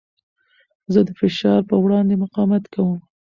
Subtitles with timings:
[0.93, 2.99] زه د فشار په وړاندې مقاومت کوم.